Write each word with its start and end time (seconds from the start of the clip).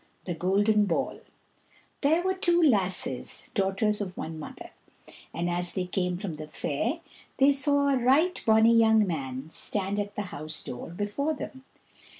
The 0.25 0.33
Golden 0.33 0.85
Ball 0.85 1.19
There 2.01 2.23
were 2.23 2.33
two 2.33 2.59
lasses, 2.59 3.43
daughters 3.53 4.01
of 4.01 4.17
one 4.17 4.39
mother, 4.39 4.71
and 5.31 5.47
as 5.47 5.73
they 5.73 5.85
came 5.85 6.17
from 6.17 6.37
the 6.37 6.47
fair, 6.47 7.01
they 7.37 7.51
saw 7.51 7.87
a 7.89 7.97
right 7.97 8.41
bonny 8.43 8.75
young 8.75 9.05
man 9.05 9.51
stand 9.51 9.99
at 9.99 10.15
the 10.15 10.23
house 10.33 10.63
door 10.63 10.89
before 10.89 11.35
them. 11.35 11.65